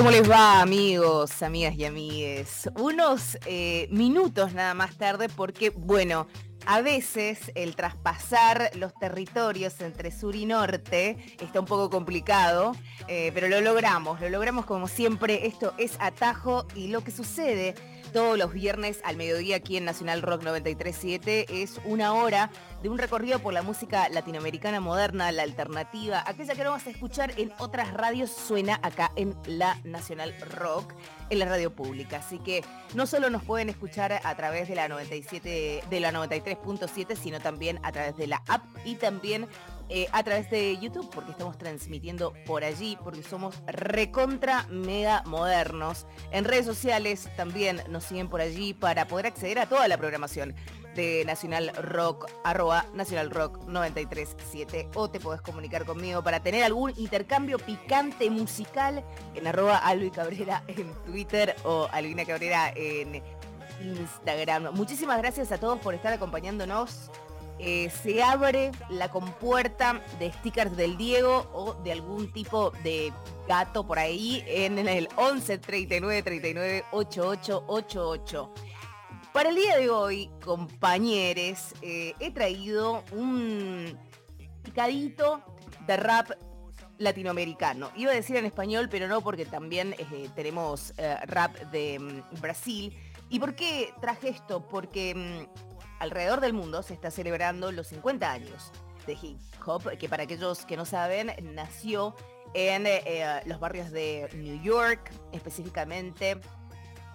[0.00, 2.70] ¿Cómo les va, amigos, amigas y amigues?
[2.78, 6.26] Unos eh, minutos nada más tarde porque, bueno,
[6.64, 12.74] a veces el traspasar los territorios entre sur y norte está un poco complicado,
[13.08, 15.46] eh, pero lo logramos, lo logramos como siempre.
[15.46, 17.74] Esto es Atajo y lo que sucede
[18.10, 22.50] todos los viernes al mediodía aquí en Nacional Rock 937 es una hora
[22.82, 26.90] de un recorrido por la música latinoamericana moderna, la alternativa, aquella que no vas a
[26.90, 30.94] escuchar en otras radios suena acá en la Nacional Rock,
[31.30, 32.18] en la radio pública.
[32.18, 37.16] Así que no solo nos pueden escuchar a través de la 97 de la 93.7,
[37.16, 39.46] sino también a través de la app y también
[39.92, 46.06] eh, a través de YouTube, porque estamos transmitiendo por allí, porque somos recontra mega modernos.
[46.30, 50.54] En redes sociales también nos siguen por allí para poder acceder a toda la programación
[50.94, 56.92] de Nacional Rock, arroba Nacional Rock 937 o te podés comunicar conmigo para tener algún
[56.96, 63.22] intercambio picante musical en arroba Alvi Cabrera en Twitter o Alvina Cabrera en
[63.82, 64.72] Instagram.
[64.74, 67.10] Muchísimas gracias a todos por estar acompañándonos.
[67.62, 73.12] Eh, se abre la compuerta de stickers del Diego o de algún tipo de
[73.46, 78.54] gato por ahí en el 11 39 39 88 88.
[79.34, 83.94] Para el día de hoy, compañeros, eh, he traído un
[84.62, 85.42] picadito
[85.86, 86.30] de rap
[86.96, 87.90] latinoamericano.
[87.94, 90.94] Iba a decir en español, pero no porque también eh, tenemos
[91.26, 92.96] rap de mm, Brasil.
[93.28, 94.66] ¿Y por qué traje esto?
[94.66, 95.69] Porque mm,
[96.00, 98.72] alrededor del mundo se está celebrando los 50 años
[99.06, 102.16] de hip hop, que para aquellos que no saben, nació
[102.54, 106.40] en eh, los barrios de New York, específicamente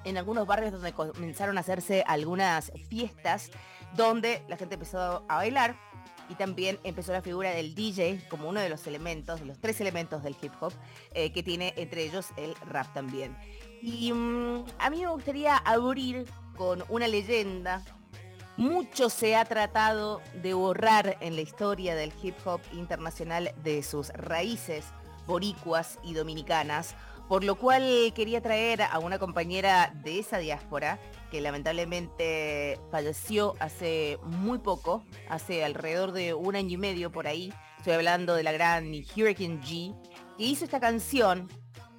[0.05, 3.49] en algunos barrios donde comenzaron a hacerse algunas fiestas
[3.95, 5.75] donde la gente empezó a bailar
[6.29, 9.79] y también empezó la figura del DJ como uno de los elementos, de los tres
[9.81, 10.73] elementos del hip hop,
[11.13, 13.35] eh, que tiene entre ellos el rap también.
[13.81, 16.25] Y mm, a mí me gustaría abrir
[16.55, 17.83] con una leyenda.
[18.57, 24.09] Mucho se ha tratado de borrar en la historia del hip hop internacional de sus
[24.09, 24.85] raíces
[25.27, 26.95] boricuas y dominicanas,
[27.27, 30.99] por lo cual quería traer a una compañera de esa diáspora
[31.31, 37.51] que lamentablemente falleció hace muy poco, hace alrededor de un año y medio por ahí.
[37.77, 39.93] Estoy hablando de la gran Hurricane G,
[40.37, 41.49] que hizo esta canción,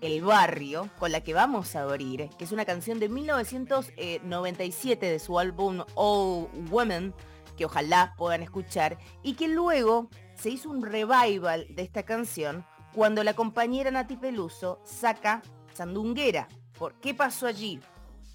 [0.06, 5.18] El Barrio, con la que vamos a abrir, que es una canción de 1997 de
[5.18, 7.12] su álbum All Women,
[7.56, 13.24] que ojalá puedan escuchar, y que luego se hizo un revival de esta canción cuando
[13.24, 15.42] la compañera Nati Peluso saca
[15.74, 16.46] Sandunguera.
[16.78, 17.80] ¿Por qué pasó allí?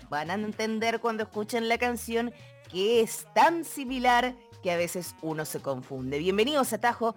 [0.09, 2.33] Van a entender cuando escuchen la canción
[2.69, 6.19] que es tan similar que a veces uno se confunde.
[6.19, 7.15] Bienvenidos a Tajo.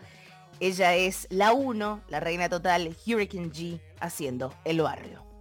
[0.61, 5.34] Ella es la 1, la reina total, Hurricane G, haciendo el barrio.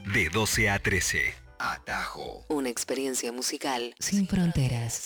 [0.00, 1.34] De 12 a 13.
[1.58, 2.44] Atajo.
[2.48, 5.04] Una experiencia musical sin fronteras.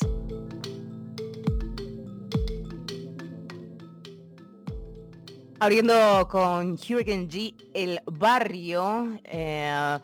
[5.58, 9.18] Abriendo con Hurricane G, el barrio.
[9.24, 9.98] Eh,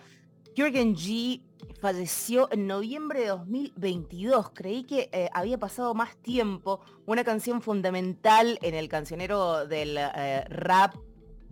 [0.57, 1.43] Hurricane G
[1.81, 4.51] falleció en noviembre de 2022.
[4.55, 6.81] Creí que eh, había pasado más tiempo.
[7.07, 10.95] Una canción fundamental en el cancionero del eh, rap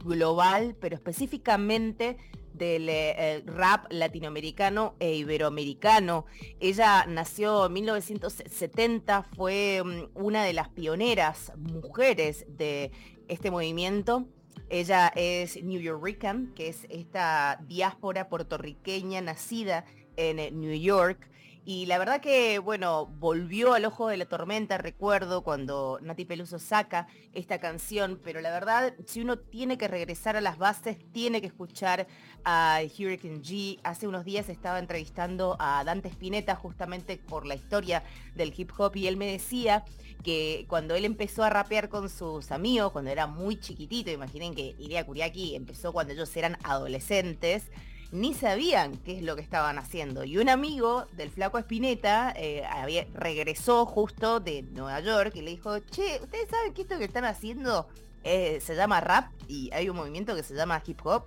[0.05, 2.17] global, pero específicamente
[2.53, 6.27] del eh, rap latinoamericano e iberoamericano.
[6.61, 12.93] Ella nació en 1970, fue mm, una de las pioneras mujeres de
[13.29, 14.27] este movimiento.
[14.69, 19.85] Ella es New Yorkican, que es esta diáspora puertorriqueña nacida
[20.17, 21.31] en New York.
[21.65, 26.59] Y la verdad que, bueno, volvió al ojo de la tormenta, recuerdo, cuando Nati Peluso
[26.59, 31.41] saca esta canción, pero la verdad, si uno tiene que regresar a las bases, tiene
[31.41, 32.07] que escuchar
[32.45, 33.79] a Hurricane G.
[33.83, 38.03] Hace unos días estaba entrevistando a Dante Spinetta justamente por la historia
[38.35, 39.85] del hip hop y él me decía
[40.23, 44.75] que cuando él empezó a rapear con sus amigos, cuando era muy chiquitito, imaginen que
[44.79, 47.65] Iria Kuriaki empezó cuando ellos eran adolescentes,
[48.13, 50.25] ni sabían qué es lo que estaban haciendo.
[50.25, 52.67] Y un amigo del flaco Espineta eh,
[53.15, 57.25] regresó justo de Nueva York y le dijo, che, ¿ustedes saben que esto que están
[57.25, 57.89] haciendo
[58.25, 61.25] eh, se llama rap y hay un movimiento que se llama hip hop?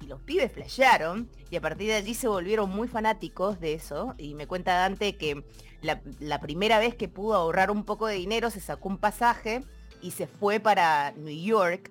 [0.00, 4.14] Y los pibes flashearon y a partir de allí se volvieron muy fanáticos de eso.
[4.18, 5.44] Y me cuenta Dante que
[5.82, 9.62] la, primera vez que pudo ahorrar un poco de dinero se sacó un pasaje
[10.02, 11.90] y se fue para New York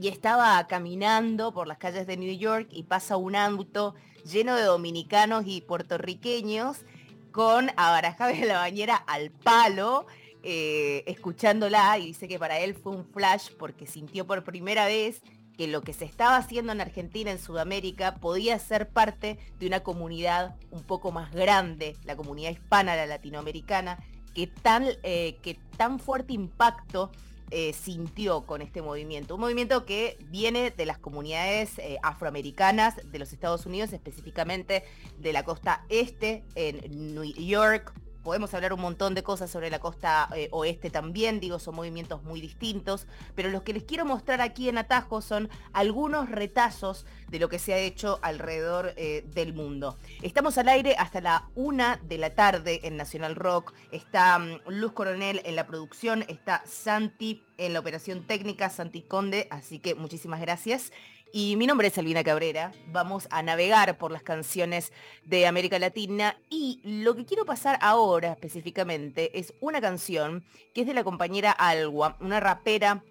[0.00, 4.62] y estaba caminando por las calles de New York y pasa un auto lleno de
[4.62, 6.78] dominicanos y puertorriqueños
[7.30, 10.06] con a de la bañera al palo,
[10.42, 15.22] eh, escuchándola y dice que para él fue un flash porque sintió por primera vez
[15.56, 19.80] que lo que se estaba haciendo en Argentina, en Sudamérica, podía ser parte de una
[19.80, 23.98] comunidad un poco más grande, la comunidad hispana, la latinoamericana,
[24.34, 27.10] que tan, eh, que tan fuerte impacto
[27.50, 29.36] eh, sintió con este movimiento.
[29.36, 34.82] Un movimiento que viene de las comunidades eh, afroamericanas de los Estados Unidos, específicamente
[35.18, 37.92] de la costa este, en New York,
[38.24, 42.24] podemos hablar un montón de cosas sobre la costa eh, oeste también, digo, son movimientos
[42.24, 47.38] muy distintos, pero los que les quiero mostrar aquí en Atajo son algunos retazos de
[47.38, 49.98] lo que se ha hecho alrededor eh, del mundo.
[50.22, 54.92] Estamos al aire hasta la una de la tarde en Nacional Rock, está mm, Luz
[54.92, 60.40] Coronel en la producción, está Santi en la operación técnica, Santi Conde, así que muchísimas
[60.40, 60.90] gracias.
[61.36, 62.70] Y mi nombre es Albina Cabrera.
[62.92, 64.92] Vamos a navegar por las canciones
[65.24, 66.38] de América Latina.
[66.48, 71.50] Y lo que quiero pasar ahora específicamente es una canción que es de la compañera
[71.50, 73.02] Algua, una rapera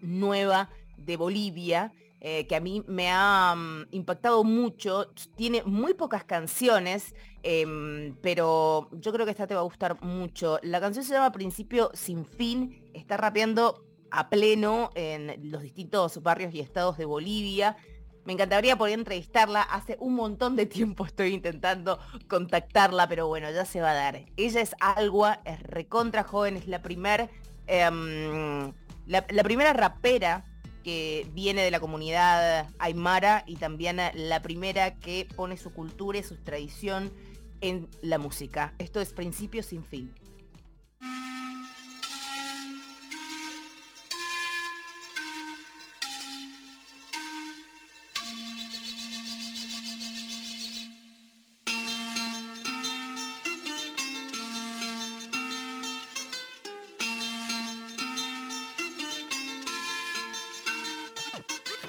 [0.00, 1.92] nueva de Bolivia.
[2.20, 5.12] Eh, que a mí me ha mm, impactado mucho.
[5.36, 7.14] Tiene muy pocas canciones,
[7.44, 10.58] em, pero yo creo que esta te va a gustar mucho.
[10.62, 12.90] La canción se llama Principio sin fin.
[12.92, 17.76] Está rapeando a pleno en los distintos barrios y estados de Bolivia.
[18.24, 19.62] Me encantaría poder entrevistarla.
[19.62, 24.24] Hace un montón de tiempo estoy intentando contactarla, pero bueno, ya se va a dar.
[24.36, 27.30] Ella es Algua, es recontra joven, es la, primer,
[27.66, 28.72] em,
[29.06, 30.44] la, primera rapera
[30.84, 36.22] que viene de la comunidad aymara y también la primera que pone su cultura y
[36.22, 37.12] su tradición
[37.60, 38.74] en la música.
[38.78, 40.12] Esto es principio sin fin.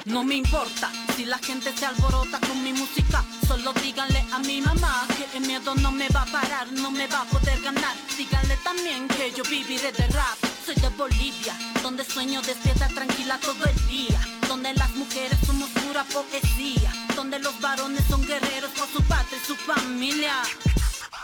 [0.06, 3.24] No me importa si la gente se alborota con mi música.
[3.48, 7.08] Solo díganle a mi mamá que el miedo no me va a parar, no me
[7.08, 7.96] va a poder ganar.
[8.18, 10.38] Díganle también que yo viviré de rap.
[10.66, 14.20] Soy de Bolivia, donde sueño despierta tranquila todo el día.
[14.50, 16.92] Donde las mujeres somos pura poesía.
[17.16, 20.34] Donde los varones son guerreros por su patria y su familia.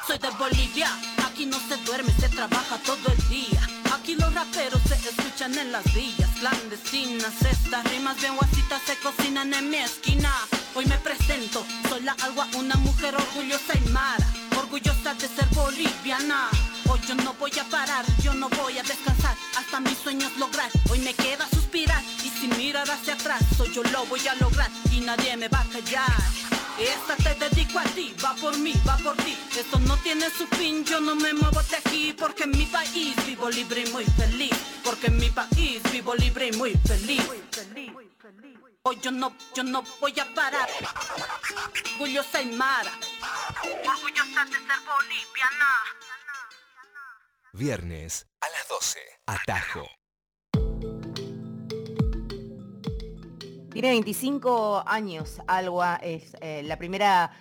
[0.08, 0.90] Soy de Bolivia,
[1.28, 3.69] aquí no se duerme, se trabaja todo el día.
[4.10, 7.32] Aquí los raperos se escuchan en las villas clandestinas.
[7.44, 10.34] Estas rimas bien guasitas se cocinan en mi esquina.
[10.74, 14.26] Hoy me presento, soy la agua, una mujer orgullosa y mara.
[14.58, 16.50] Orgullosa de ser boliviana.
[16.90, 20.72] Hoy yo no voy a parar, yo no voy a descansar hasta mis sueños lograr.
[20.90, 24.72] Hoy me queda suspirar y sin mirar hacia atrás, soy yo lo voy a lograr
[24.92, 26.49] y nadie me va a callar.
[26.80, 29.38] Esta te dedico a ti, va por mí, va por ti.
[29.58, 33.16] Esto no tiene su fin, yo no me muevo de aquí porque en mi país
[33.26, 34.56] vivo libre y muy feliz.
[34.84, 37.22] Porque en mi país vivo libre y muy feliz.
[38.84, 40.70] Hoy yo no, yo no voy a parar.
[41.96, 42.92] Orgullosa y mara.
[43.62, 45.70] Orgullosa de ser boliviana.
[47.52, 49.00] Viernes a las 12.
[49.26, 49.99] Atajo.
[53.80, 57.32] Tiene 25 años, Alwa es eh, la primera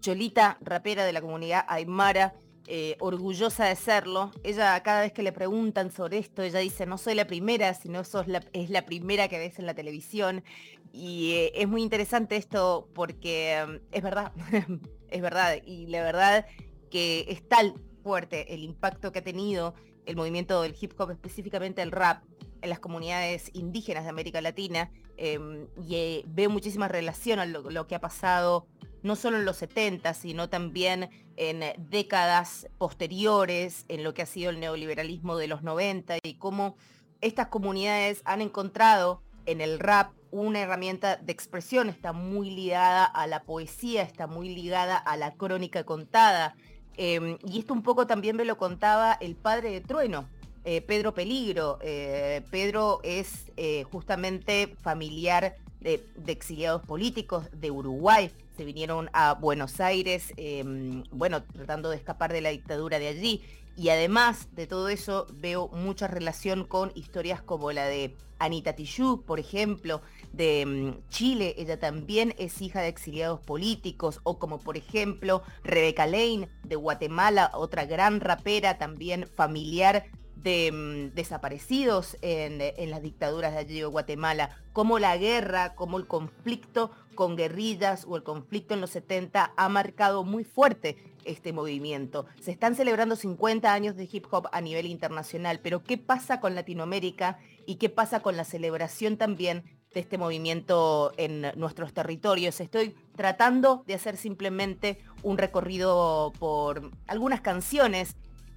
[0.00, 2.34] cholita rapera de la comunidad Aymara,
[2.66, 4.30] eh, orgullosa de serlo.
[4.44, 8.04] Ella cada vez que le preguntan sobre esto, ella dice, no soy la primera, sino
[8.04, 10.44] sos la, es la primera que ves en la televisión.
[10.92, 14.32] Y eh, es muy interesante esto porque mm, es verdad,
[15.08, 15.56] es verdad.
[15.64, 16.46] Y la verdad
[16.90, 17.72] que es tal
[18.02, 19.72] fuerte el impacto que ha tenido
[20.04, 22.22] el movimiento del hip hop, específicamente el rap,
[22.60, 27.86] en las comunidades indígenas de América Latina em, y eh, veo muchísima relación a lo,
[27.86, 28.66] que ha pasado
[29.02, 34.50] no solo en los 70, sino también en décadas posteriores, en lo que ha sido
[34.50, 36.76] el neoliberalismo de los 90 y cómo
[37.20, 43.26] estas comunidades han encontrado en el rap una herramienta de expresión, está muy ligada a
[43.26, 46.56] la poesía, está muy ligada a la crónica contada.
[46.96, 50.28] Em, y esto un poco también me lo contaba el padre de Trueno,
[50.66, 51.78] eh, Pedro Peligro.
[51.80, 58.32] Eh, Pedro es eh, justamente familiar de, exiliados políticos de Uruguay.
[58.56, 63.44] Se vinieron a Buenos Aires, em, bueno, tratando de escapar de la dictadura de allí.
[63.76, 69.22] Y además de todo eso, veo mucha relación con historias como la de Anita Tijoux,
[69.24, 70.00] por ejemplo,
[70.32, 71.54] de em, Chile.
[71.58, 74.18] Ella también es hija de exiliados políticos.
[74.24, 80.06] O como por ejemplo Rebeca Lane de Guatemala, otra gran rapera también familiar
[80.36, 82.58] de mm, desaparecidos en,
[82.90, 88.22] las dictaduras de allí Guatemala, como la guerra, como el conflicto con guerrillas o el
[88.22, 92.26] conflicto en los 70 ha marcado muy fuerte este movimiento.
[92.40, 96.54] Se están celebrando 50 años de hip hop a nivel internacional, pero ¿qué pasa con
[96.54, 102.60] Latinoamérica y qué pasa con la celebración también de este movimiento en nuestros territorios?
[102.60, 108.14] Estoy tratando de hacer simplemente un recorrido por algunas canciones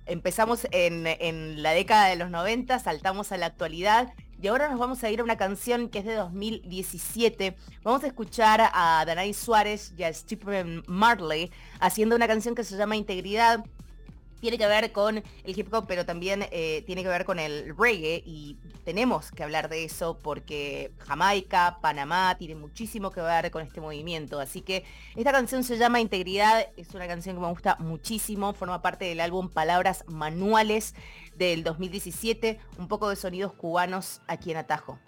[0.09, 5.03] empezamos en, la década de los 90, saltamos a la actualidad y ahora nos vamos
[5.03, 7.55] a ir a una canción que es de 2017.
[7.83, 12.77] Vamos a escuchar a Danay Suárez y a Stephen Marley haciendo una canción que se
[12.77, 13.63] llama Integridad
[14.39, 17.75] tiene que ver con el hip hop, pero también eh, tiene que ver con el
[17.77, 23.61] reggae y tenemos que hablar de eso porque Jamaica, Panamá, tiene muchísimo que ver con
[23.61, 24.39] este movimiento.
[24.39, 24.83] Así que
[25.15, 29.19] esta canción se llama Integridad, es una canción que me gusta muchísimo, forma parte del
[29.19, 30.95] álbum Palabras Manuales
[31.35, 34.99] del 2017, un poco de sonidos cubanos aquí en Atajo.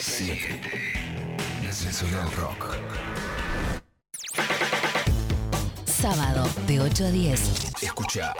[0.00, 1.84] 93.7.
[1.84, 2.74] Nacional Rock.
[5.84, 7.82] Sábado de 8 a 10.
[7.82, 8.34] Escucha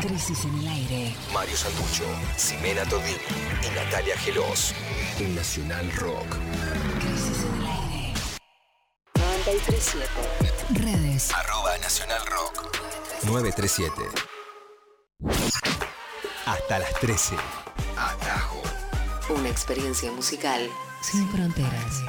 [0.00, 1.14] Crisis en el aire.
[1.34, 2.04] Mario Santucho,
[2.38, 3.18] Ximena Todini
[3.62, 4.72] y Natalia Gelos.
[5.18, 6.36] En Nacional Rock.
[7.00, 8.14] Crisis en el aire.
[9.18, 10.82] 93.7.
[10.82, 11.30] Redes.
[11.34, 12.74] Arroba Nacional Rock.
[13.24, 14.02] 937.
[16.46, 17.36] Hasta las 13.
[19.30, 20.70] Una experiencia musical
[21.02, 22.02] sin fronteras.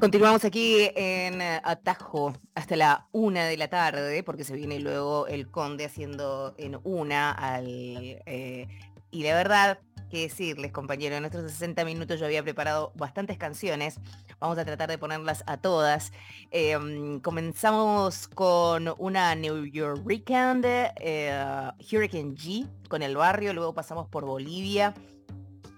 [0.00, 5.48] Continuamos aquí en Atajo hasta la una de la tarde, porque se viene luego el
[5.48, 7.66] conde haciendo en una al...
[7.66, 8.66] eh,
[9.16, 9.78] y de verdad,
[10.10, 13.98] que decirles, compañeros, en estos 60 minutos yo había preparado bastantes canciones.
[14.38, 16.12] Vamos a tratar de ponerlas a todas.
[16.52, 24.26] Mm, comenzamos con una New Yorkican eh, Hurricane G con el barrio, luego pasamos por
[24.26, 24.92] Bolivia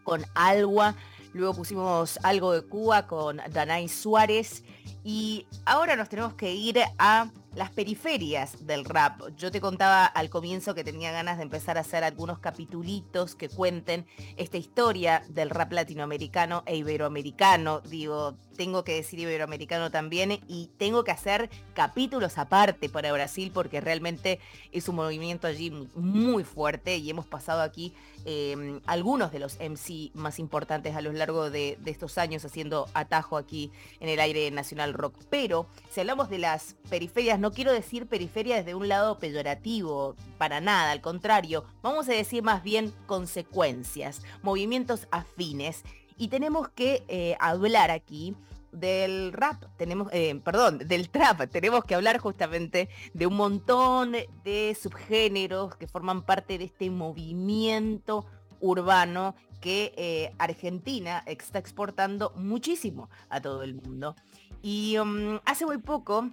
[0.02, 0.96] con Alwa,
[1.32, 4.64] luego pusimos algo de Cuba con Danay Suárez
[5.04, 9.20] y ahora nos tenemos que ir a las periferias del rap.
[9.36, 13.48] Yo te contaba al comienzo que tenía ganas de empezar a hacer algunos capitulitos que
[13.48, 14.06] cuenten
[14.36, 17.80] esta historia del rap latinoamericano e iberoamericano.
[17.80, 23.80] Digo, tengo que decir iberoamericano también y tengo que hacer capítulos aparte para Brasil porque
[23.80, 24.40] realmente
[24.72, 27.94] es un movimiento allí muy fuerte y hemos pasado aquí
[28.24, 33.36] eh, algunos de los MC más importantes a lo largo de, estos años haciendo atajo
[33.36, 35.14] aquí en el aire nacional rock.
[35.30, 40.60] Pero si hablamos de las periferias, no quiero decir periferia desde un lado peyorativo, para
[40.60, 45.84] nada, al contrario, vamos a decir más bien consecuencias, movimientos afines.
[46.16, 48.34] Y tenemos que eh, hablar aquí
[48.72, 54.12] del rap, tenemos, eh, perdón, del trap, tenemos que hablar justamente de un montón
[54.44, 58.26] de subgéneros que forman parte de este movimiento
[58.60, 64.14] urbano que eh, Argentina está exportando muchísimo a todo el mundo.
[64.62, 66.30] Y um, hace muy poco,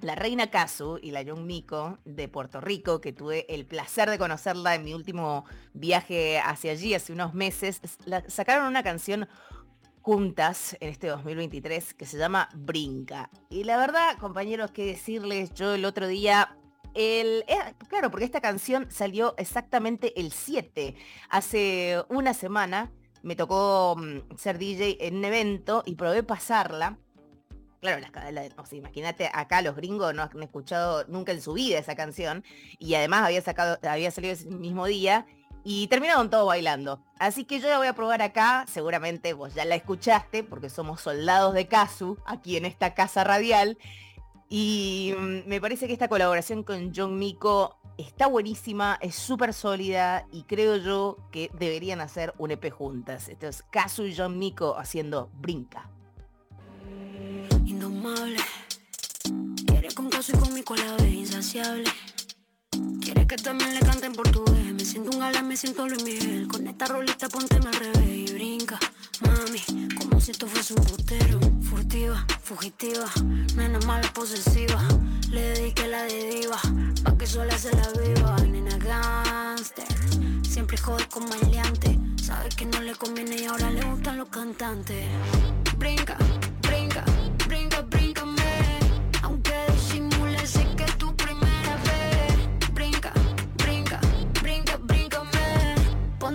[0.00, 4.18] la reina Kazu y la Young Miko de Puerto Rico, que tuve el placer de
[4.18, 7.80] conocerla en mi último viaje hacia allí hace unos meses,
[8.28, 9.28] sacaron una canción
[10.02, 13.30] juntas en este 2023 que se llama Brinca.
[13.50, 16.56] Y la verdad, compañeros, que decirles, yo el otro día
[16.94, 17.58] el, eh,
[17.88, 20.94] claro, porque esta canción salió exactamente el 7.
[21.30, 22.90] Hace una semana
[23.22, 26.98] me tocó mm, ser DJ en un evento y probé pasarla.
[27.80, 31.52] Claro, ca- la- o sea, imagínate, acá los gringos no han escuchado nunca en su
[31.52, 32.42] vida esa canción
[32.78, 35.26] y además había, sacado, había salido ese mismo día
[35.64, 37.02] y terminaron todos bailando.
[37.18, 41.00] Así que yo la voy a probar acá, seguramente vos ya la escuchaste porque somos
[41.00, 43.78] soldados de Casu aquí en esta casa radial.
[44.48, 50.26] Y mm, me parece que esta colaboración con John Miko está buenísima, es súper sólida
[50.32, 53.28] y creo yo que deberían hacer un EP juntas.
[53.28, 55.90] Esto es Casu y John Miko haciendo Brinca.
[57.66, 58.38] indomable.
[59.94, 61.84] Con caso y con insaciable.
[63.08, 64.74] Quiere que también le cante en portugués.
[64.74, 66.46] Me siento un galán, me siento Luis Miguel.
[66.46, 68.78] Con esta rolita pónteme al revés y brinca.
[69.22, 71.40] Mami, como si esto fuese un putero.
[71.62, 73.06] Furtiva, fugitiva,
[73.56, 74.86] nena mala posesiva.
[75.30, 76.60] Le dediqué la de diva,
[77.02, 78.36] pa' que sola se la viva.
[78.40, 79.86] Nena gangster,
[80.46, 81.98] siempre jode con maleante.
[82.22, 85.06] Sabe que no le conviene y ahora le gustan los cantantes.
[85.78, 86.18] Brinca,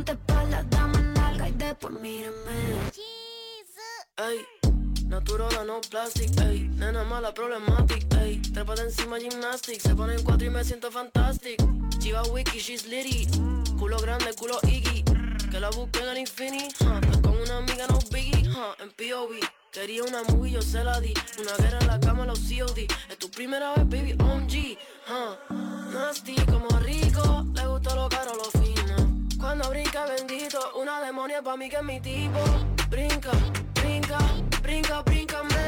[0.03, 2.91] ponte pala, dame nalga y después mírame.
[4.17, 4.45] Ey,
[5.07, 10.49] natural, no plastic, ey, nena mala, problematic, ey, trépate encima gymnastics, se ponen cuatro y
[10.49, 11.57] me siento fantastic.
[11.99, 13.27] Chiva wiki, she's litty,
[13.79, 15.03] culo grande, culo iggy,
[15.49, 19.39] que la busquen en infini, huh, pues con una amiga no biggie, huh, en POV.
[19.71, 21.15] Quería una movie, yo se la di.
[21.39, 22.85] Una guerra en la cama, los COD.
[23.09, 24.77] Es tu primera vez, baby, OMG.
[25.09, 25.91] Huh.
[25.91, 28.62] Nasty como rico, le gustó lo caro, lo.
[29.53, 30.57] Cuando brinca, bendito.
[30.81, 32.39] Una demonia pa' mí que es mi tipo.
[32.89, 33.29] Brinca,
[33.75, 34.17] brinca,
[34.63, 35.65] brinca, bríncame.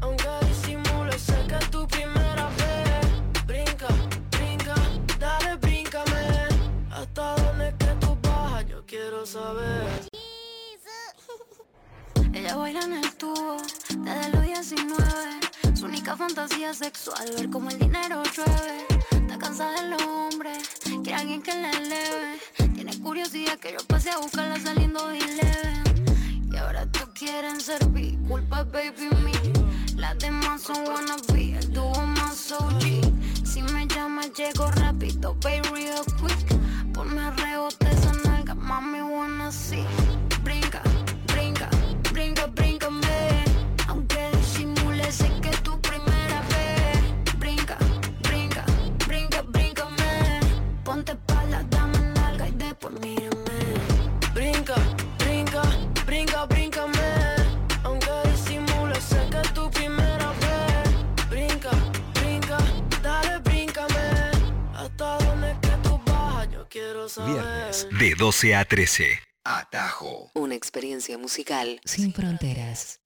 [0.00, 3.46] Aunque disimule, sé que es tu primera vez.
[3.46, 3.86] Brinca,
[4.32, 4.74] brinca,
[5.20, 6.48] dale, bríncame.
[6.90, 9.86] Hasta dónde es que tú bajas, yo quiero saber.
[12.32, 13.58] Ella baila en el tubo
[13.98, 15.76] desde los 19.
[15.76, 18.86] Su única fantasía sexual, ver cómo el dinero llueve.
[19.12, 20.50] Está cansada del hombre,
[21.04, 22.73] quiere alguien que la eleve.
[23.04, 26.50] Curiosidad que yo pase a buscarla saliendo de Eleven.
[26.50, 29.94] Y ahora tú quieren servir, culpa baby me.
[29.94, 32.80] Las demás son wannabe, el dúo más OG.
[33.44, 36.58] Si me llamas llego rápido, pay real quick.
[36.94, 39.84] Ponme a rebote esa nalga, mami wanna see.
[67.16, 69.04] Viernes de 12 a 13.
[69.44, 70.32] Atajo.
[70.34, 73.00] Una experiencia musical sin fronteras.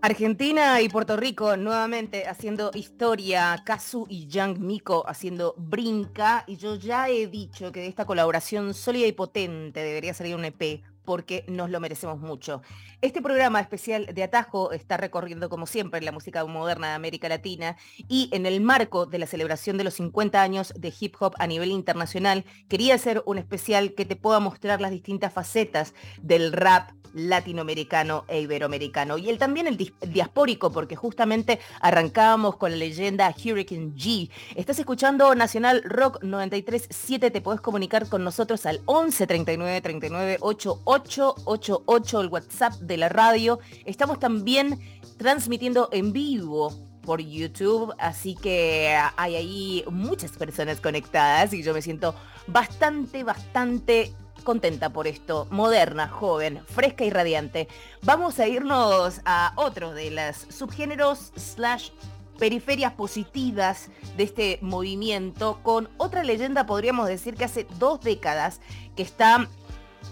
[0.00, 6.74] Argentina y Puerto Rico nuevamente haciendo historia, Kazu y Young Miko haciendo brinca y yo
[6.74, 11.44] ya he dicho que de esta colaboración sólida y potente debería salir un EP porque
[11.48, 12.62] nos lo merecemos mucho.
[13.00, 17.76] Este programa especial de Atajo está recorriendo como siempre la música moderna de América Latina
[18.08, 21.46] y en el marco de la celebración de los 50 años de hip hop a
[21.46, 26.90] nivel internacional, quería hacer un especial que te pueda mostrar las distintas facetas del rap
[27.14, 29.16] latinoamericano e iberoamericano.
[29.16, 34.30] Y el, también el diaspórico, porque justamente arrancábamos con la leyenda Hurricane G.
[34.56, 40.80] Estás escuchando Nacional Rock 93.7, te podés comunicar con nosotros al 11 39 39 88
[40.94, 43.58] 88, el WhatsApp de la radio.
[43.84, 44.78] Estamos también
[45.16, 51.82] transmitiendo en vivo por YouTube, así que hay ahí muchas personas conectadas y yo me
[51.82, 52.14] siento
[52.46, 57.68] bastante, bastante contenta por esto, moderna, joven, fresca y radiante.
[58.02, 61.90] Vamos a irnos a otro de los subgéneros slash
[62.38, 68.60] periferias positivas de este movimiento con otra leyenda, podríamos decir que hace dos décadas
[68.96, 69.48] que está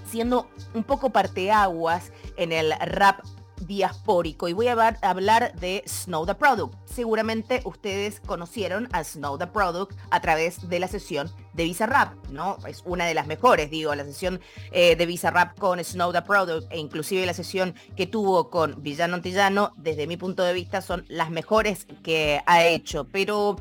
[0.06, 3.20] siendo un poco parteaguas en el rap
[3.66, 6.74] diaspórico y voy a hablar- de Snow the Product.
[6.84, 12.14] Seguramente ustedes conocieron a Snow the Product a través de la sesión de Visa Rap,
[12.30, 12.58] ¿no?
[12.66, 14.40] Es una de las mejores, digo, la sesión
[14.72, 18.82] eh, de Visa Rap con Snow the Product e inclusive la sesión que tuvo con
[18.82, 23.56] Villano Antillano, desde mi punto de vista son las mejores que ha hecho, pero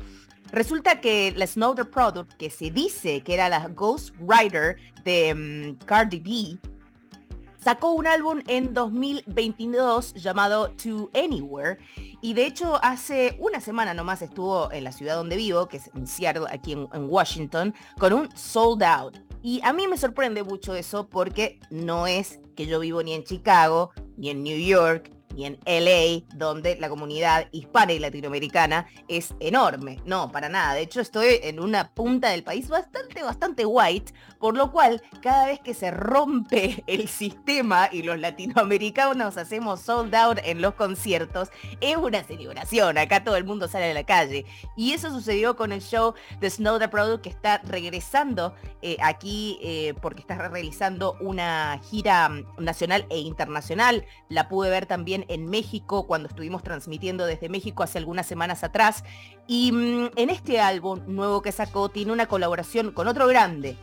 [0.52, 5.84] Resulta que la Snow Product, que se dice que era la Ghost Rider de mm,
[5.86, 6.68] Cardi B,
[7.58, 11.78] sacó un álbum en 2022 llamado To Anywhere
[12.20, 15.90] y de hecho hace una semana nomás estuvo en la ciudad donde vivo, que es
[15.94, 19.16] en Seattle, aquí en, en Washington, con un sold out.
[19.42, 23.24] Y a mí me sorprende mucho eso porque no es que yo vivo ni en
[23.24, 29.34] Chicago, ni en New York, ni en LA, donde la comunidad hispana y latinoamericana es
[29.40, 30.00] enorme.
[30.04, 30.74] No, para nada.
[30.74, 35.46] De hecho, estoy en una punta del país bastante, bastante white, por lo cual cada
[35.46, 41.50] vez que se rompe el sistema y los latinoamericanos hacemos sold out en los conciertos,
[41.80, 42.98] es una celebración.
[42.98, 44.46] Acá todo el mundo sale a la calle.
[44.76, 49.58] Y eso sucedió con el show de Snow the Product que está regresando eh, aquí
[49.62, 54.04] eh, porque está realizando una gira mm, nacional e internacional.
[54.28, 59.04] La pude ver también en México cuando estuvimos transmitiendo desde México hace algunas semanas atrás.
[59.46, 63.76] Y mm, en este álbum nuevo que sacó tiene una colaboración con otro grande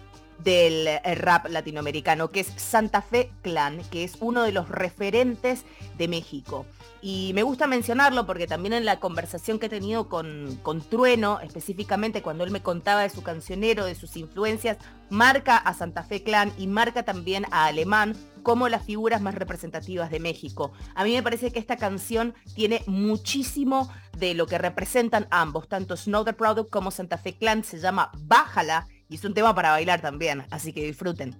[0.44, 5.66] del eh, rap latinoamericano, que es Santa Fe Clan, que es uno de los referentes
[5.98, 6.66] de México.
[7.02, 11.40] Y me gusta mencionarlo porque también en la conversación que he tenido con, con Trueno,
[11.40, 14.78] específicamente cuando él me contaba de su cancionero, de sus influencias,
[15.10, 20.10] marca a Santa Fe Clan y marca también a Alemán como las figuras más representativas
[20.10, 20.72] de México.
[20.96, 25.96] A mí me parece que esta canción tiene muchísimo de lo que representan ambos, tanto
[25.96, 29.72] Snow the Product como Santa Fe Clan, se llama Bájala y es un tema para
[29.72, 31.36] bailar también, así que disfruten.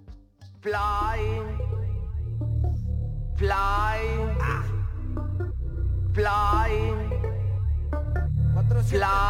[0.60, 0.74] Fly.
[3.36, 3.50] Fly.
[4.40, 4.64] Ah.
[6.12, 7.30] Fly.
[8.88, 9.29] Fly.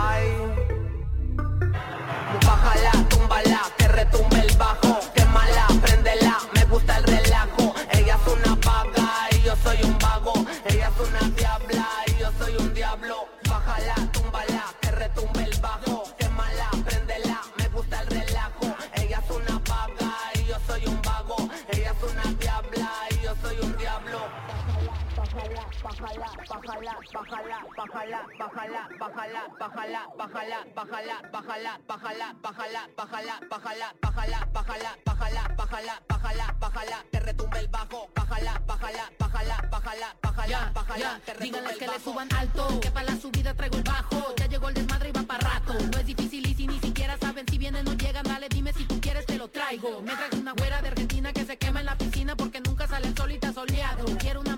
[28.01, 36.03] Bájala, bájala, bájala, bájala, bájala, bájala, bájala, bájala, bájala, bájala, bájala, bájala, bájala, bájala, bájala,
[36.09, 41.71] bájala, bájala, que retumbe el bajo, bájala, bájala, bájala, bájala, bájala, bájala, que retumbe Díganle
[41.73, 44.35] el que le suban alto, que para la subida traigo el bajo.
[44.37, 45.75] Ya llegó el desmadre y va para rato.
[45.75, 48.85] No es difícil y si ni siquiera saben si vienen o llegan, dale dime si
[48.85, 50.01] tú quieres te lo traigo.
[50.01, 53.09] Me traes una güera de Argentina que se quema en la piscina porque nunca sale
[53.09, 54.05] el sol y está soleado.
[54.19, 54.50] Quiero una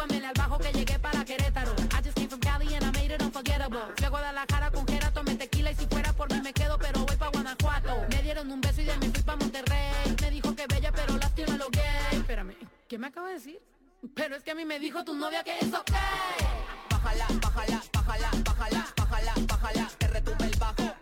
[0.00, 0.14] plato.
[0.14, 1.72] Súbamele al bajo que llegué para Querétaro.
[1.92, 3.80] I just came from Cali and I made it unforgettable.
[3.96, 7.04] Fui a Guadalajara con Jera, tomé tequila y si fuera por mí me quedo, pero
[7.04, 8.06] voy pa' Guanajuato.
[8.10, 10.16] Me dieron un beso y de mí fui pa' Monterrey.
[10.20, 12.18] Me dijo que bella, pero lástima lo gay.
[12.18, 12.54] Espérame,
[12.88, 13.60] ¿qué me acaba de decir?
[14.14, 15.92] Pero es que a mí me dijo tu novia que es ok.
[16.90, 20.99] Bájala, bájala, bájala, bájala, bájala, bájala, que retumbe el bajo.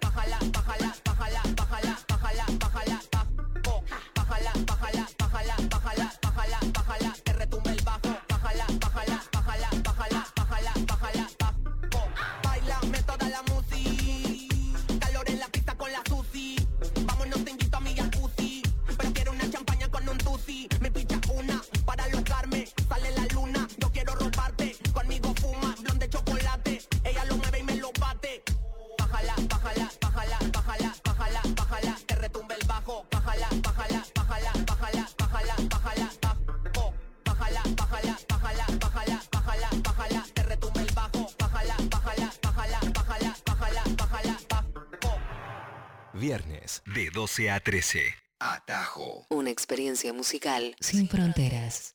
[46.99, 48.01] De 12 a 13.
[48.41, 49.25] Atajo.
[49.31, 51.95] Una experiencia musical sin fronteras.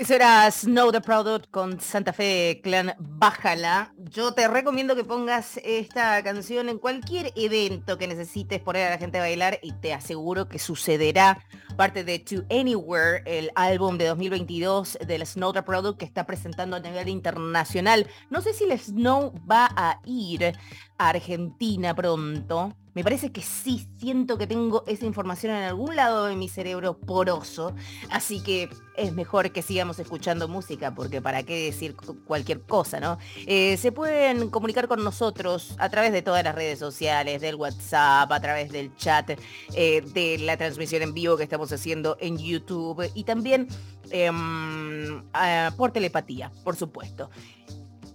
[0.00, 3.92] Eso era Snow the Product con Santa Fe Clan Bájala.
[3.98, 8.98] Yo te recomiendo que pongas esta canción en cualquier evento que necesites poner a la
[8.98, 11.44] gente a bailar y te aseguro que sucederá.
[11.76, 16.76] Parte de To Anywhere, el álbum de 2022 del Snow the Product que está presentando
[16.76, 18.06] a nivel internacional.
[18.30, 20.54] No sé si el Snow va a ir
[20.96, 22.74] a Argentina pronto.
[22.94, 26.98] Me parece que sí, siento que tengo esa información en algún lado de mi cerebro
[26.98, 27.72] poroso,
[28.10, 32.98] así que es mejor que sigamos escuchando música, porque para qué decir cu- cualquier cosa,
[32.98, 33.16] ¿no?
[33.46, 38.30] Eh, se pueden comunicar con nosotros a través de todas las redes sociales, del WhatsApp,
[38.32, 39.30] a través del chat,
[39.74, 43.68] eh, de la transmisión en vivo que estamos haciendo en YouTube y también
[44.10, 47.30] em, ah, por telepatía, por supuesto.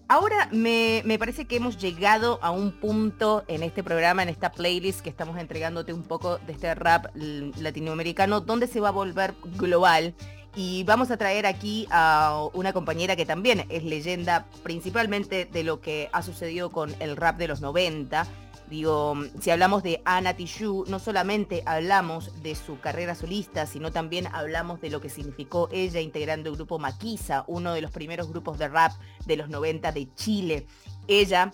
[0.08, 4.52] Ahora me, me parece que hemos llegado a un punto en este programa, en esta
[4.52, 9.34] playlist que estamos entregándote un poco de este rap latinoamericano, donde se va a volver
[9.58, 10.14] global.
[10.56, 15.82] Y vamos a traer aquí a una compañera que también es leyenda principalmente de lo
[15.82, 18.28] que ha sucedido con el rap de los 90.
[18.70, 24.28] Digo, si hablamos de Ana Tijoux, no solamente hablamos de su carrera solista, sino también
[24.34, 28.58] hablamos de lo que significó ella integrando el grupo Maquisa, uno de los primeros grupos
[28.58, 28.92] de rap
[29.28, 30.66] de los 90 de Chile.
[31.08, 31.52] Ella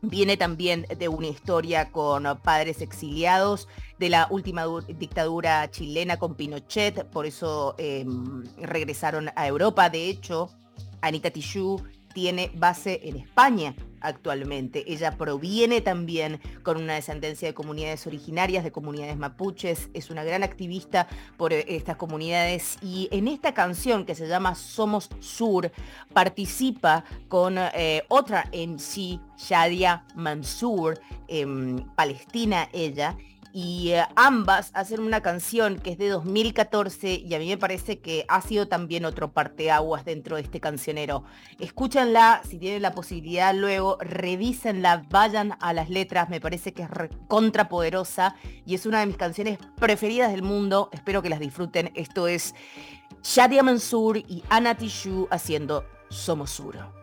[0.00, 6.36] viene también de una historia con padres exiliados de la última du- dictadura chilena con
[6.36, 8.06] Pinochet, por eso eh,
[8.58, 9.90] regresaron a Europa.
[9.90, 10.48] De hecho,
[11.02, 11.82] Anita Tijoux
[12.16, 14.90] tiene base en España actualmente.
[14.90, 20.42] Ella proviene también con una descendencia de comunidades originarias, de comunidades mapuches, es una gran
[20.42, 25.70] activista por eh, estas comunidades y en esta canción que se llama Somos Sur
[26.14, 30.98] participa con eh, otra MC, Shadia Mansour,
[31.28, 33.18] em, palestina ella,
[33.58, 38.00] y eh, ambas hacen una canción que es de 2014 y a mí me parece
[38.00, 41.24] que ha sido también otro parteaguas dentro de este cancionero.
[41.58, 46.90] Escúchanla, si tienen la posibilidad luego, revísenla, vayan a las letras, me parece que es
[47.28, 51.92] contrapoderosa y es una de mis canciones preferidas del mundo, espero que las disfruten.
[51.94, 52.54] Esto es
[53.22, 54.76] Shadia Mansour y Ana
[55.30, 56.95] haciendo Somos Sur.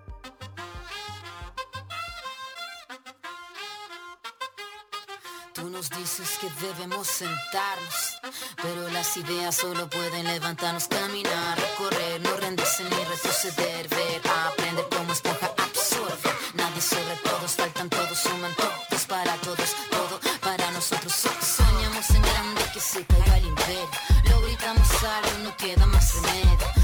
[5.53, 8.19] Tú nos dices que debemos sentarnos,
[8.61, 15.13] pero las ideas solo pueden levantarnos, caminar, correr, no rendirse ni retroceder, ver, aprender cómo
[15.13, 16.29] esponja absorbe.
[16.55, 21.13] Nadie sobre todos, faltan todos, suman todos para todos, todo para nosotros.
[21.13, 23.89] Soñamos en grande que se caiga el imperio,
[24.29, 26.82] lo gritamos algo, no queda más remedio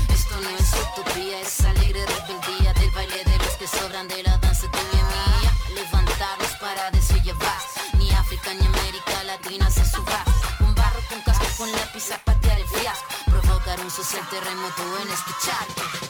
[14.29, 16.09] terremoto en este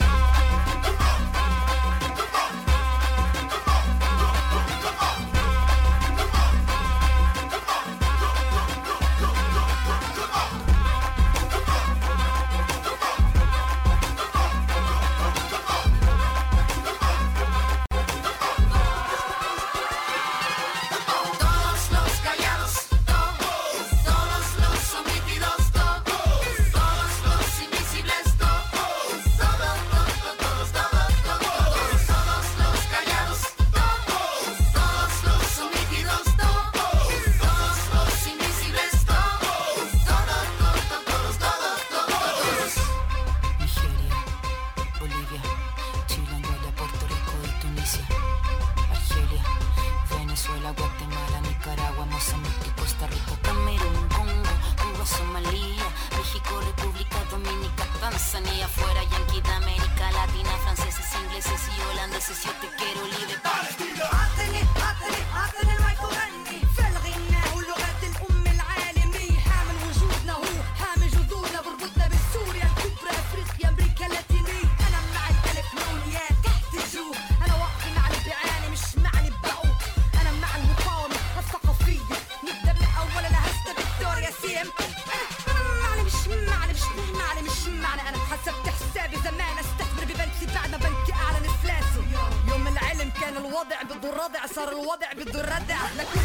[94.60, 96.19] صار الوضع بده الردع لكل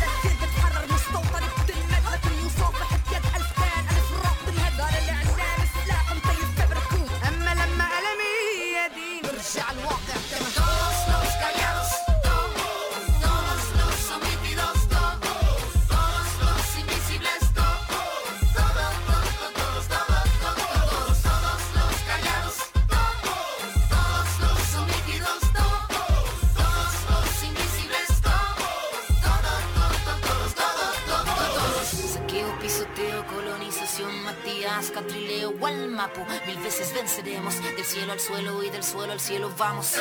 [38.25, 39.95] suelo y del suelo al cielo vamos.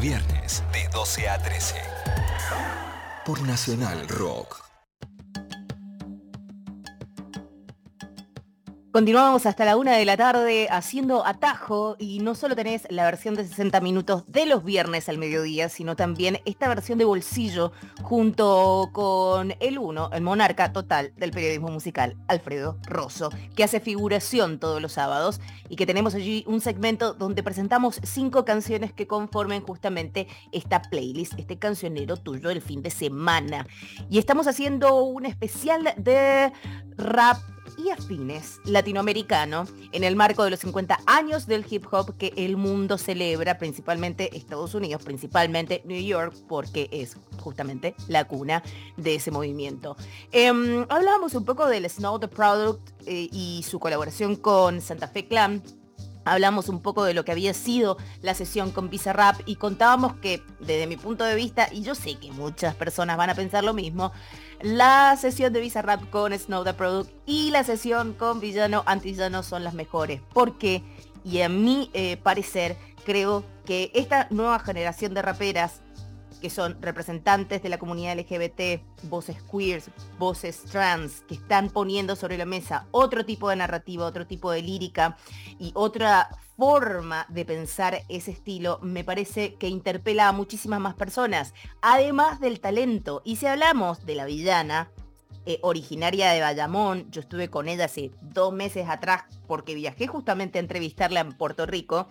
[0.00, 1.74] Viernes de 12 a 13.
[3.26, 4.69] Por Nacional Rock.
[8.92, 13.36] Continuamos hasta la una de la tarde haciendo atajo y no solo tenés la versión
[13.36, 17.70] de 60 minutos de los viernes al mediodía, sino también esta versión de bolsillo
[18.02, 24.58] junto con el uno, el monarca total del periodismo musical, Alfredo Rosso, que hace figuración
[24.58, 29.62] todos los sábados y que tenemos allí un segmento donde presentamos cinco canciones que conformen
[29.62, 33.68] justamente esta playlist, este cancionero tuyo del fin de semana.
[34.10, 36.52] Y estamos haciendo un especial de
[36.96, 37.38] rap
[37.76, 42.56] y afines latinoamericano en el marco de los 50 años del hip hop que el
[42.56, 48.62] mundo celebra, principalmente Estados Unidos, principalmente New York, porque es justamente la cuna
[48.96, 49.96] de ese movimiento.
[50.32, 55.26] Em, hablábamos un poco del Snow the Product eh, y su colaboración con Santa Fe
[55.26, 55.62] Clan.
[56.24, 60.42] Hablamos un poco de lo que había sido la sesión con Bizarrap y contábamos que
[60.60, 63.74] desde mi punto de vista, y yo sé que muchas personas van a pensar lo
[63.74, 64.12] mismo,
[64.60, 69.64] la sesión de Bizarrap con Snow the Product y la sesión con Villano Antillano son
[69.64, 70.20] las mejores.
[70.32, 70.82] Porque,
[71.24, 75.80] y a mi eh, parecer, creo que esta nueva generación de raperas
[76.40, 82.38] que son representantes de la comunidad LGBT, voces queers, voces trans, que están poniendo sobre
[82.38, 85.16] la mesa otro tipo de narrativa, otro tipo de lírica
[85.58, 91.54] y otra forma de pensar ese estilo, me parece que interpela a muchísimas más personas,
[91.80, 93.22] además del talento.
[93.24, 94.90] Y si hablamos de la villana,
[95.46, 97.10] eh, originaria de Bayamón.
[97.10, 101.64] Yo estuve con ella hace dos meses atrás porque viajé justamente a entrevistarla en Puerto
[101.64, 102.08] Rico.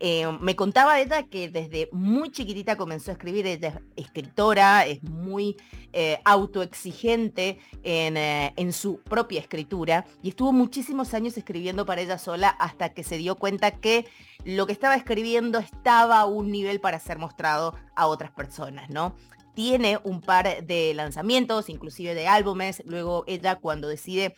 [0.00, 3.46] Eh, me contaba ella que desde muy chiquitita comenzó a escribir.
[3.46, 5.56] Ella es escritora, es muy
[5.92, 12.48] eh, autoexigente en, en su propia escritura y estuvo muchísimos años escribiendo para ella sola
[12.48, 14.06] hasta que se dio cuenta que
[14.44, 19.14] lo que estaba escribiendo estaba a un nivel para ser mostrado a otras personas, ¿no?
[19.54, 22.82] Tiene un par de lanzamientos, inclusive de álbumes.
[22.86, 24.36] Luego ella cuando decide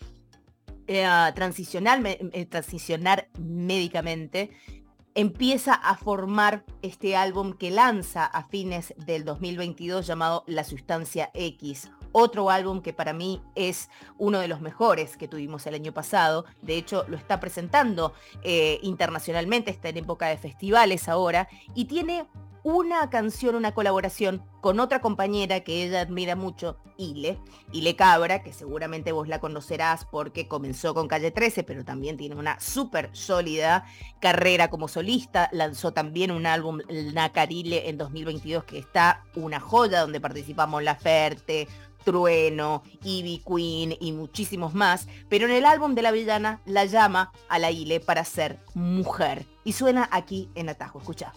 [0.87, 4.51] eh, transicionar, eh, transicionar médicamente,
[5.15, 11.91] empieza a formar este álbum que lanza a fines del 2022 llamado La Sustancia X.
[12.13, 13.89] Otro álbum que para mí es
[14.19, 16.45] uno de los mejores que tuvimos el año pasado.
[16.63, 18.13] De hecho, lo está presentando
[18.43, 22.27] eh, internacionalmente, está en época de festivales ahora y tiene
[22.65, 27.39] una canción, una colaboración con otra compañera que ella admira mucho, Ile,
[27.73, 32.37] Ile Cabra, que seguramente vos la conocerás porque comenzó con Calle 13, pero también tiene
[32.37, 33.85] una súper sólida
[34.19, 35.51] carrera como solista.
[35.53, 36.81] Lanzó también un álbum,
[37.13, 41.69] Nacarile, en 2022, que está una joya, donde participamos La Ferte,
[42.03, 47.31] Trueno, Ivy Queen y muchísimos más, pero en el álbum de la villana la llama
[47.49, 49.45] a la Ile para ser mujer.
[49.65, 51.35] Y suena aquí en Atajo, escucha.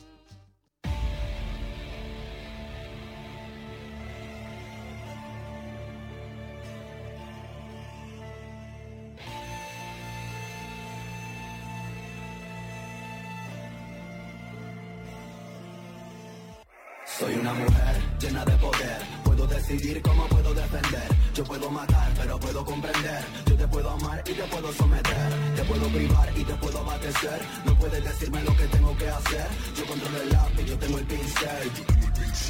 [17.20, 21.08] Soy una mujer llena de poder, puedo decidir cómo puedo defender.
[21.34, 23.24] Yo puedo matar, pero puedo comprender.
[23.48, 25.34] Yo te puedo amar y te puedo someter.
[25.56, 27.42] Te puedo privar y te puedo abatecer.
[27.66, 29.48] No puedes decirme lo que tengo que hacer.
[29.76, 31.72] Yo controlo el lápiz, yo tengo el pincel.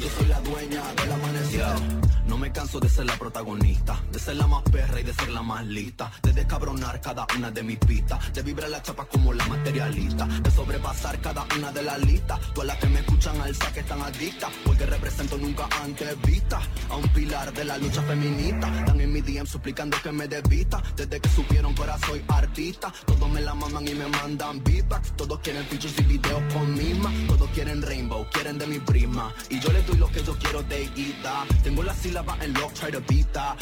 [0.00, 2.07] Yo soy la dueña del amanecer.
[2.28, 5.30] No me canso de ser la protagonista, de ser la más perra y de ser
[5.30, 9.32] la más lista, de descabronar cada una de mis pistas, de vibrar la chapa como
[9.32, 12.38] la materialista, de sobrepasar cada una de las listas.
[12.52, 16.60] Todas las que me escuchan alza que están adictas, porque represento nunca antes vista
[16.90, 18.70] a un pilar de la lucha feminista.
[18.86, 22.92] Dan en mi DM suplicando que me desvista, desde que supieron que ahora soy artista.
[23.06, 27.10] Todos me la maman y me mandan beatbacks, todos quieren features y videos con misma,
[27.26, 30.62] todos quieren rainbow, quieren de mi prima, y yo les doy lo que yo quiero
[30.64, 31.46] de ida.
[31.62, 32.17] Tengo la sila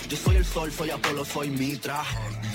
[0.08, 2.02] Yo soy el sol, soy Apolo, soy Mitra.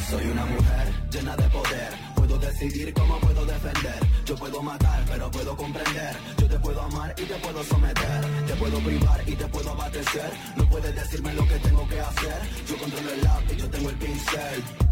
[0.09, 1.89] Soy una mujer llena de poder.
[2.15, 3.99] Puedo decidir cómo puedo defender.
[4.25, 6.15] Yo puedo matar, pero puedo comprender.
[6.37, 8.45] Yo te puedo amar y te puedo someter.
[8.47, 10.31] Te puedo privar y te puedo abatecer.
[10.55, 12.41] No puedes decirme lo que tengo que hacer.
[12.67, 14.90] Yo controlo el lápiz, yo tengo el pincel.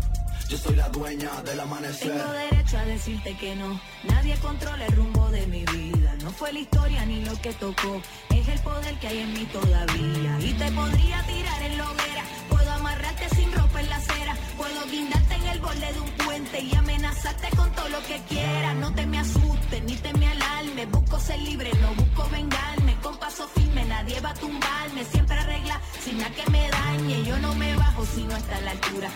[0.50, 2.12] Yo soy la dueña del amanecer.
[2.12, 3.80] Tengo derecho a decirte que no.
[4.06, 6.16] Nadie controla el rumbo de mi vida.
[6.24, 8.02] No fue la historia ni lo que tocó.
[8.32, 10.40] Es el poder que hay en mí todavía.
[10.40, 12.24] Y te podría tirar en la hoguera.
[12.50, 14.36] Puedo amarrarte sin ropa en la acera.
[14.58, 18.76] Puedo guindarte en el borde de un puente y amenazarte con todo lo que quieras.
[18.78, 20.88] No te me asustes ni te me alarme.
[20.88, 22.96] Busco ser libre, no busco vengarme.
[23.04, 25.06] Con paso firme nadie va a tumbarme.
[25.06, 27.24] Siempre arregla sin nada que me dañe.
[27.24, 29.12] Yo no me bajo si no está a la altura.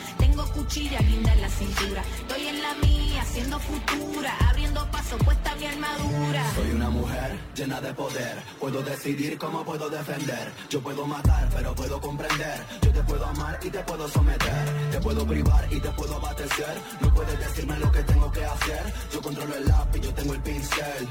[0.64, 2.01] Cuchilla guinda en la cintura.
[2.20, 4.34] Estoy en la mía, haciendo futura.
[4.49, 6.53] Abriendo paso, puesta mi armadura.
[6.55, 8.41] Soy una mujer llena de poder.
[8.61, 10.53] Puedo decidir cómo puedo defender.
[10.70, 12.66] Yo puedo matar, pero puedo comprender.
[12.82, 14.89] Yo te puedo amar y te puedo someter.
[14.89, 16.78] Te puedo privar y te puedo abatecer.
[17.01, 18.93] No puedes decirme lo que tengo que hacer.
[19.11, 21.09] Yo controlo el lápiz, yo tengo el pincel.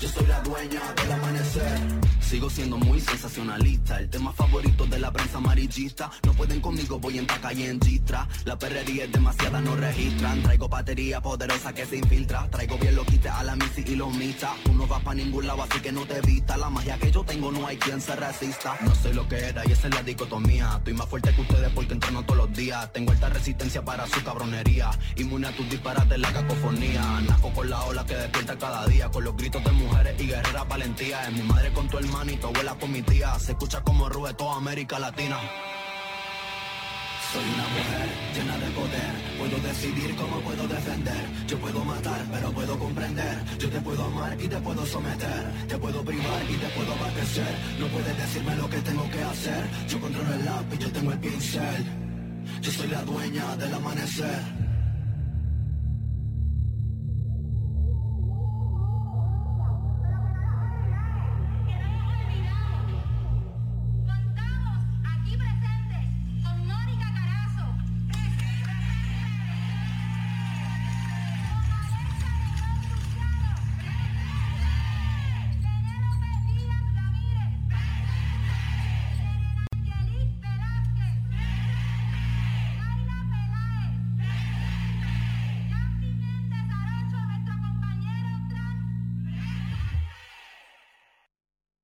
[0.00, 1.80] Yo soy la dueña del amanecer.
[2.20, 3.98] Sigo siendo muy sensacionalista.
[3.98, 6.10] El tema favorito de la prensa amarillista.
[6.24, 8.28] No pueden conmigo, voy en taca y en gistra.
[8.44, 10.42] La perrería es demasiada, no registran.
[10.42, 12.48] Traigo batería poderosa que se infiltra.
[12.50, 14.54] Traigo bien lo quite a la misi y los misa.
[14.62, 16.56] Tú no vas pa' ningún lado, así que no te vista.
[16.58, 18.76] La magia que yo tengo no hay quien se resista.
[18.82, 20.74] No sé lo que era y esa es la dicotomía.
[20.76, 22.92] Estoy más fuerte que ustedes porque entreno todos los días.
[22.92, 24.90] Tengo alta resistencia para su cabronería.
[25.16, 27.20] Inmune a tus disparates, la cacofonía.
[27.26, 29.08] Naco con la ola que despierta cada día.
[29.08, 31.22] Con los gritos de mujeres y guerreras valentía.
[31.28, 33.38] Es mi madre con tu hermano y tu abuela con mi tía.
[33.38, 35.38] Se escucha como rube toda América Latina.
[37.32, 41.22] Soy una mujer llena de poder, puedo decidir cómo puedo defender.
[41.46, 43.44] Yo puedo matar, pero puedo comprender.
[43.58, 45.44] Yo te puedo amar y te puedo someter.
[45.68, 47.54] Te puedo privar y te puedo abastecer.
[47.78, 49.62] No puedes decirme lo que tengo que hacer.
[49.88, 51.84] Yo controlo el lápiz, yo tengo el pincel.
[52.62, 54.67] Yo soy la dueña del amanecer.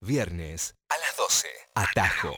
[0.05, 1.49] Viernes a las 12.
[1.75, 2.37] Atajo.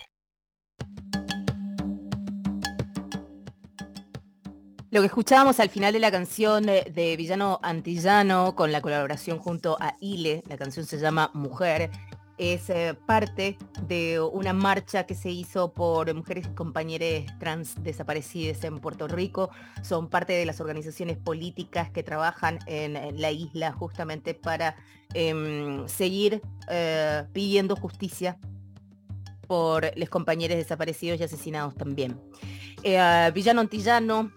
[4.93, 9.41] Lo que escuchábamos al final de la canción eh, de Villano Antillano con la colaboración
[9.41, 11.91] junto a Ile, la canción se llama Mujer,
[12.39, 13.57] es eh, parte
[13.87, 19.51] de una marcha que se hizo por mujeres y compañeras trans desaparecidas en Puerto Rico.
[19.83, 24.77] Son parte de las organizaciones políticas que trabajan en, la isla justamente para
[25.15, 28.39] em, seguir eh, pidiendo justicia
[29.47, 32.21] por los compañeros desaparecidos y asesinados también.
[32.83, 34.31] Eh, Villano Antillano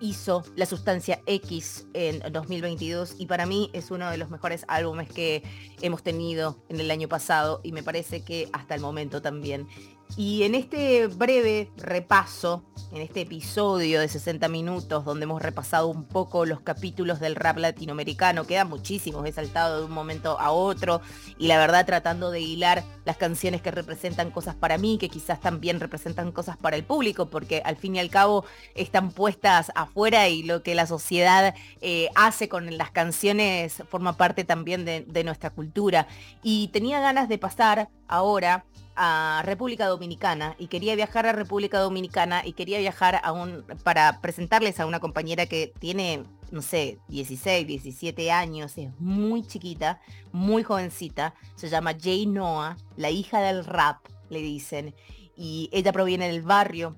[0.00, 5.08] hizo La Sustancia X en 2022 y para mí es uno de los mejores álbumes
[5.08, 5.42] que
[5.82, 9.66] hemos tenido en el año pasado y me parece que hasta el momento también.
[10.14, 16.04] Y en este breve repaso, en este episodio de 60 minutos donde hemos repasado un
[16.04, 21.02] poco los capítulos del rap latinoamericano, quedan muchísimos, he saltado de un momento a otro
[21.36, 25.40] y la verdad tratando de hilar las canciones que representan cosas para mí, que quizás
[25.40, 30.28] también representan cosas para el público, porque al fin y al cabo están puestas afuera
[30.28, 35.24] y lo que la sociedad eh, hace con las canciones forma parte también de, de
[35.24, 36.06] nuestra cultura.
[36.42, 38.64] Y tenía ganas de pasar ahora
[38.96, 44.20] a República Dominicana y quería viajar a República Dominicana y quería viajar a un, para
[44.20, 50.00] presentarles a una compañera que tiene, no sé, 16, 17 años, es muy chiquita,
[50.32, 53.98] muy jovencita, se llama Jay Noah, la hija del rap,
[54.30, 54.94] le dicen,
[55.36, 56.96] y ella proviene del barrio,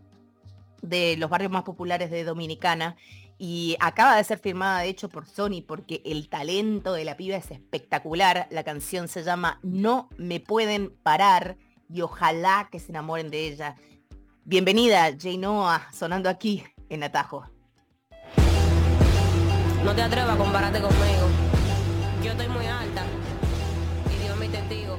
[0.80, 2.96] de los barrios más populares de Dominicana,
[3.38, 7.36] y acaba de ser firmada de hecho por Sony porque el talento de la piba
[7.36, 8.48] es espectacular.
[8.50, 11.56] La canción se llama No me pueden parar
[11.88, 13.76] y ojalá que se enamoren de ella.
[14.44, 17.46] Bienvenida, Jay Noah, sonando aquí en Atajo.
[19.84, 21.28] No te atrevas a compararte conmigo.
[22.22, 23.04] Yo estoy muy alta.
[24.12, 24.98] Y Dios mi testigo.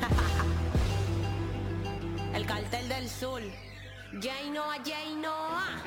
[2.34, 3.40] El cartel del sur.
[4.20, 5.82] Jay Noah, Jay Noah.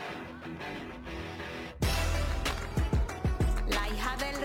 [3.68, 4.37] La hija del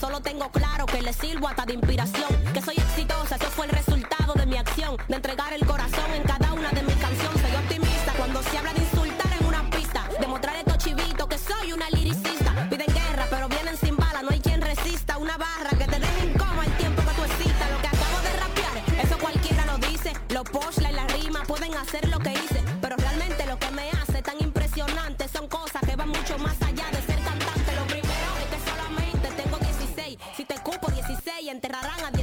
[0.00, 2.28] Solo tengo claro que les sirvo hasta de inspiración.
[2.52, 4.96] Que soy exitosa, eso fue el resultado de mi acción.
[5.08, 7.40] De entregar el corazón en cada una de mis canciones.
[7.40, 10.06] Soy optimista cuando se habla de insultar en una pista.
[10.20, 12.68] Demostrar estos chivitos que soy una liricista.
[12.68, 15.16] Piden guerra, pero vienen sin bala, no hay quien resista.
[15.16, 17.70] Una barra que te deje en coma el tiempo que tú existas.
[17.70, 20.12] Lo que acabo de rapear, eso cualquiera lo dice.
[20.28, 22.62] Los poshla y la rima pueden hacer lo que hice.
[22.82, 25.75] Pero realmente lo que me hace tan impresionante son cosas
[31.56, 32.15] enterrarán a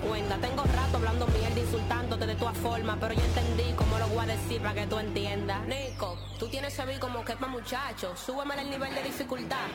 [0.00, 0.36] cuenta.
[0.38, 2.96] Tengo rato hablando mierda, insultándote de todas formas.
[3.00, 5.66] Pero ya entendí cómo lo voy a decir para que tú entiendas.
[5.66, 8.18] Nico, tú tienes ese beat como que es para muchachos.
[8.18, 9.68] Súbeme el nivel de dificultad.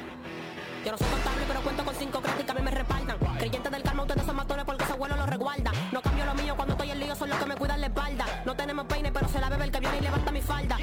[0.86, 3.17] Yo no soy contable, pero cuento con cinco créditos que a mí me respaldan.
[3.39, 5.71] Creyentes del karma, ustedes son matones porque ese abuelo los resguarda.
[5.91, 8.43] No cambio lo mío cuando estoy en lío, son los que me cuidan la espalda.
[8.45, 10.74] No tenemos peine, pero se la bebe el que viene y levanta mi falda.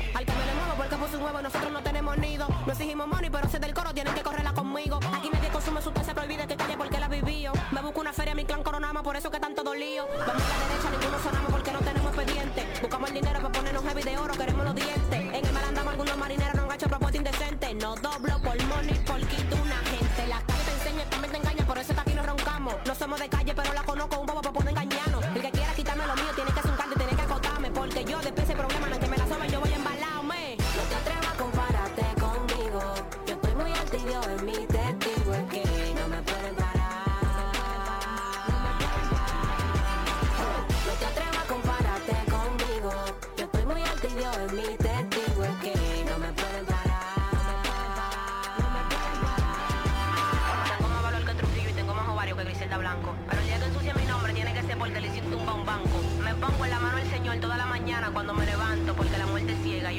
[23.13, 24.92] Somos de calle, pero la conozco, un bobo para poder engañarnos.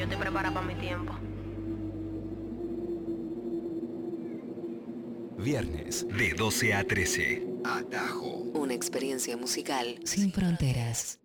[0.04, 1.14] Yo estoy preparada para mi tiempo.
[5.38, 7.46] Viernes de 12 a 13.
[7.64, 8.26] Atajo.
[8.54, 11.20] Una experiencia musical sin fronteras.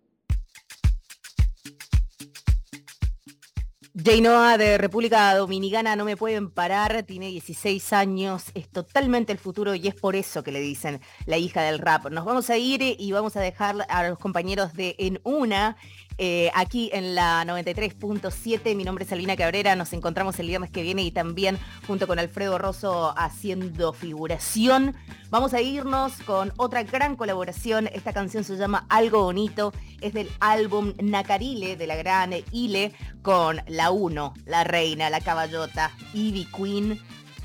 [4.02, 9.74] Jainoa de República Dominicana no me pueden parar, tiene 16 años, es totalmente el futuro
[9.74, 12.06] y es por eso que le dicen la hija del rap.
[12.10, 15.76] Nos vamos a ir y vamos a dejar a los compañeros de En Una
[16.22, 18.76] eh, aquí en la 93.7.
[18.76, 22.18] Mi nombre es Alina Cabrera, nos encontramos el viernes que viene y también junto con
[22.18, 24.94] Alfredo Rosso haciendo figuración.
[25.30, 27.88] Vamos a irnos con otra gran colaboración.
[27.94, 32.92] Esta canción se llama Algo Bonito, es del álbum Nacarile de la gran Ile
[33.22, 37.00] con la 1, la reina, la caballota, Ivy Queen.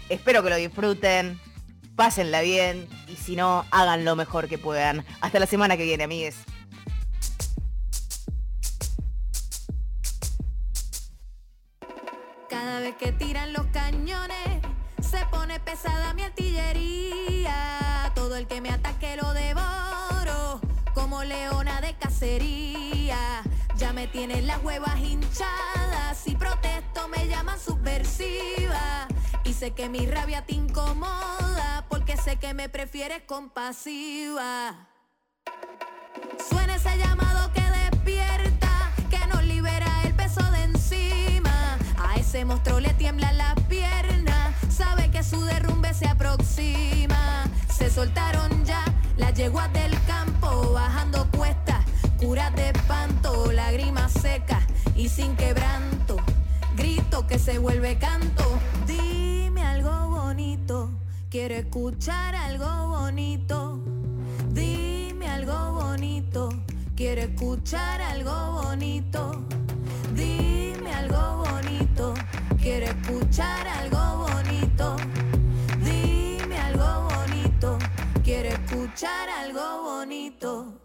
[0.10, 1.40] Espero que lo disfruten,
[1.96, 5.06] pásenla bien y si no, hagan lo mejor que puedan.
[5.22, 6.36] Hasta la semana que viene, amigues.
[12.66, 14.48] Cada vez que tiran los cañones,
[15.00, 18.12] se pone pesada mi artillería.
[18.16, 20.60] Todo el que me ataque lo devoro,
[20.96, 23.44] como leona de cacería.
[23.78, 29.10] Ya me tienen las huevas hinchadas, si protesto me llaman subversiva.
[29.44, 34.88] Y sé que mi rabia te incomoda, porque sé que me prefieres compasiva.
[36.50, 37.25] Suena ese llamado
[42.36, 47.46] A ese monstruo le tiembla la pierna, sabe que su derrumbe se aproxima.
[47.74, 48.84] Se soltaron ya
[49.16, 51.86] las yeguas del campo, bajando cuestas,
[52.18, 54.66] curas de espanto, lágrimas secas
[54.98, 56.18] y sin quebranto.
[56.76, 58.44] Grito que se vuelve canto.
[58.86, 60.90] Dime algo bonito,
[61.30, 63.80] quiero escuchar algo bonito.
[64.50, 66.50] Dime algo bonito,
[66.98, 69.46] quiero escuchar algo bonito.
[70.98, 72.14] Algo bonito,
[72.62, 74.96] quiero escuchar algo bonito.
[75.84, 77.78] Dime algo bonito,
[78.24, 80.85] quiero escuchar algo bonito.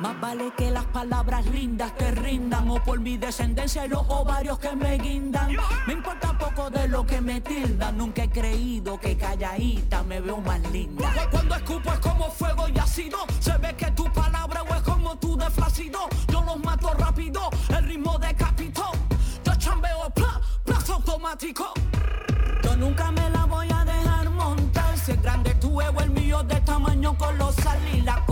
[0.00, 4.58] Más vale que las palabras lindas que rindan o por mi descendencia y los ovarios
[4.58, 5.54] que me guindan.
[5.86, 7.98] Me importa poco de lo que me tildan.
[7.98, 11.12] Nunca he creído que calladita me veo más linda.
[11.30, 13.18] Cuando escupo es como fuego y ácido.
[13.40, 16.00] Se ve que tu palabra o es como tu de flácido.
[16.28, 18.92] Yo los mato rápido, el ritmo decapitó.
[19.44, 21.74] Yo chambeo pla, plazo automático.
[22.62, 24.96] Yo nunca me la voy a dejar montar.
[24.96, 27.78] Si es grande tu ego, el mío de tamaño colosal.
[27.92, 28.24] Y la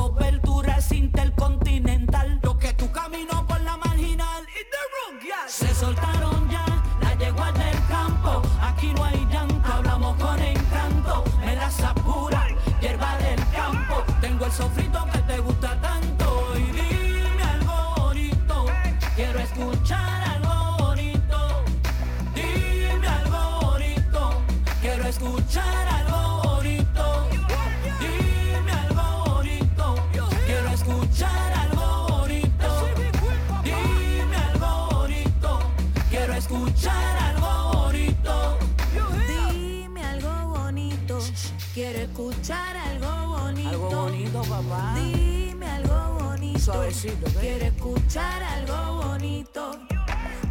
[44.38, 44.94] bonito, papá.
[44.94, 49.78] Dime algo bonito, Suavecito, quiero escuchar algo bonito.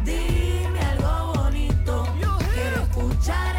[0.04, 2.06] Dime algo bonito,
[2.54, 3.56] quiero escuchar